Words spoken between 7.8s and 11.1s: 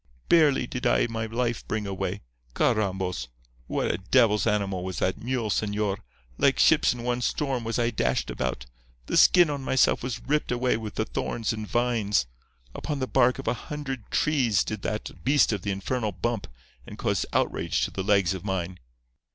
dashed about. The skin on myself was ripped away with the